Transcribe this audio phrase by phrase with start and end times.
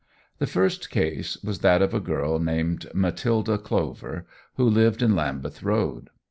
[0.39, 5.61] The first case was that of a girl named Matilda Clover, who lived in Lambeth
[5.61, 6.09] Road.